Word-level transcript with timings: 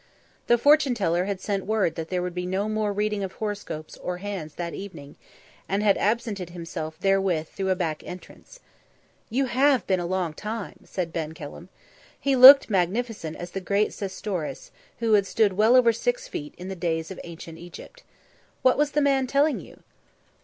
The 0.47 0.57
fortune 0.57 0.95
teller 0.95 1.25
had 1.25 1.39
sent 1.39 1.67
word 1.67 1.93
that 1.93 2.09
there 2.09 2.23
would 2.23 2.33
be 2.33 2.47
no 2.47 2.67
more 2.67 2.91
reading 2.91 3.23
of 3.23 3.33
horoscopes 3.33 3.97
or 3.97 4.17
hands 4.17 4.55
that 4.55 4.73
evening, 4.73 5.15
and 5.69 5.83
had 5.83 5.95
absented 5.95 6.49
himself 6.49 6.99
therewith 7.01 7.49
through 7.49 7.69
a 7.69 7.75
back 7.75 8.03
entrance. 8.03 8.61
"You 9.29 9.45
have 9.45 9.85
been 9.85 9.99
a 9.99 10.07
long 10.07 10.33
time," 10.33 10.79
said 10.85 11.13
Ben 11.13 11.33
Kelham. 11.33 11.69
He 12.19 12.35
looked 12.35 12.67
magnificent 12.67 13.35
as 13.37 13.51
the 13.51 13.61
great 13.61 13.93
Sestoris, 13.93 14.71
who 14.97 15.13
had 15.13 15.27
stood 15.27 15.53
well 15.53 15.75
over 15.75 15.93
six 15.93 16.27
feet 16.27 16.55
in 16.57 16.67
the 16.67 16.75
days 16.75 17.11
of 17.11 17.19
Ancient 17.23 17.59
Egypt. 17.59 18.01
"What 18.63 18.79
was 18.79 18.93
the 18.93 19.01
man 19.01 19.27
telling 19.27 19.59
you?" 19.59 19.83